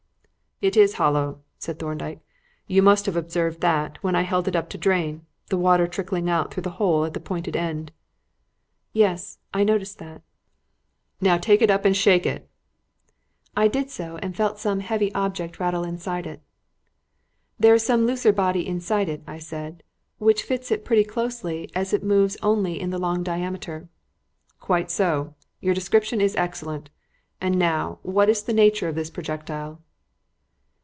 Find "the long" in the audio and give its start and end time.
22.91-23.23